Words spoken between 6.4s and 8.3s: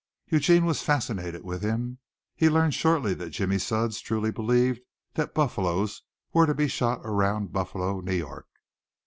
to be shot around Buffalo, New